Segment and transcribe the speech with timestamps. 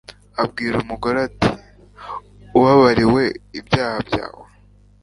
[0.43, 1.51] abwira umugore ati
[2.57, 3.23] “ubabariwe
[3.59, 4.45] ibyaha byawe